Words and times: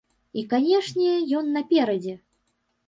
І, 0.41 0.43
канечне, 0.53 1.13
ён 1.41 1.55
наперадзе. 1.59 2.17